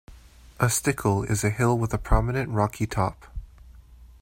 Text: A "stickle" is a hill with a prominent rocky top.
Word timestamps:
A 0.59 0.67
"stickle" 0.67 1.21
is 1.25 1.43
a 1.43 1.51
hill 1.51 1.77
with 1.77 1.93
a 1.93 1.99
prominent 1.99 2.49
rocky 2.49 2.87
top. 2.87 3.25